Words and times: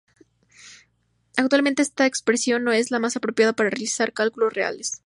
Actualmente 1.37 1.83
esta 1.83 2.07
expresión 2.07 2.63
no 2.63 2.71
es 2.71 2.89
la 2.89 2.97
más 2.97 3.15
apropiada 3.17 3.53
para 3.53 3.69
realizar 3.69 4.13
cálculos 4.13 4.51
reales. 4.51 4.93